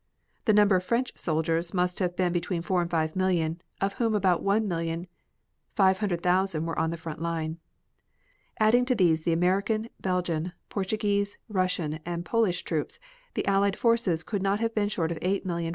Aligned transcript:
The 0.45 0.53
number 0.53 0.75
of 0.77 0.83
French 0.83 1.11
soldiers 1.15 1.75
must 1.75 1.99
have 1.99 2.15
been 2.15 2.33
between 2.33 2.63
four 2.63 2.81
and 2.81 2.89
five 2.89 3.15
million, 3.15 3.61
of 3.79 3.93
whom 4.01 4.15
about 4.15 4.41
one 4.41 4.67
million 4.67 5.05
five 5.75 5.99
hundred 5.99 6.23
thousand 6.23 6.65
were 6.65 6.79
on 6.79 6.89
the 6.89 6.97
front 6.97 7.21
line. 7.21 7.59
Adding 8.59 8.83
to 8.85 8.95
these 8.95 9.25
the 9.25 9.33
American, 9.33 9.89
Belgian, 9.99 10.53
Portuguese, 10.69 11.37
Russian 11.49 11.99
and 12.03 12.25
Polish 12.25 12.63
troops 12.63 12.97
the 13.35 13.45
Allied 13.45 13.77
forces 13.77 14.23
could 14.23 14.41
not 14.41 14.59
have 14.59 14.73
been 14.73 14.89
short 14.89 15.11
of 15.11 15.19
eight 15.21 15.21
million 15.21 15.35
five 15.35 15.37
hundred 15.37 15.43
thousand 15.59 15.63
men. 15.67 15.69